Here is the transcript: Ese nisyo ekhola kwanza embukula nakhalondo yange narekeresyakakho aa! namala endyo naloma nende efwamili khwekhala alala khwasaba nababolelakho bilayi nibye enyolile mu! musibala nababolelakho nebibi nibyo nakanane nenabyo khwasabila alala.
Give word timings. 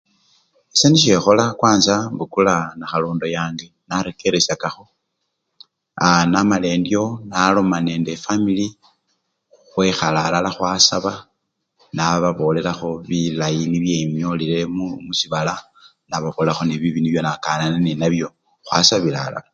Ese 0.73 0.85
nisyo 0.89 1.11
ekhola 1.17 1.45
kwanza 1.59 1.95
embukula 2.09 2.55
nakhalondo 2.77 3.27
yange 3.37 3.67
narekeresyakakho 3.87 4.85
aa! 6.03 6.23
namala 6.31 6.67
endyo 6.77 7.03
naloma 7.29 7.77
nende 7.87 8.09
efwamili 8.15 8.67
khwekhala 9.71 10.19
alala 10.27 10.49
khwasaba 10.55 11.13
nababolelakho 11.95 12.89
bilayi 13.07 13.63
nibye 13.67 13.95
enyolile 14.03 14.59
mu! 14.75 14.87
musibala 15.05 15.53
nababolelakho 16.09 16.63
nebibi 16.65 16.99
nibyo 17.01 17.21
nakanane 17.23 17.77
nenabyo 17.83 18.27
khwasabila 18.65 19.19
alala. 19.25 19.41